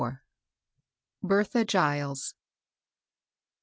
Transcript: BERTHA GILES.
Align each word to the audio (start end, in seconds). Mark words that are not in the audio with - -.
BERTHA 1.21 1.63
GILES. 1.65 2.33